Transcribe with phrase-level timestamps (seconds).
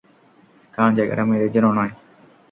[0.73, 1.91] কারণ জায়গাটা মেয়েদের জন্য নয়।